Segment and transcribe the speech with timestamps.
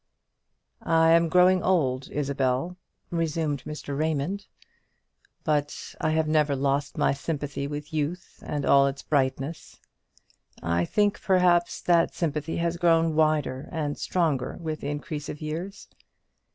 [0.81, 2.09] "I am growing old.
[2.09, 2.75] Isabel,"
[3.11, 3.95] resumed Mr.
[3.95, 4.47] Raymond;
[5.43, 9.79] "but I have never lost my sympathy with youth and all its brightness.
[10.63, 15.87] I think, perhaps, that sympathy has grown wider and stronger with increase of years.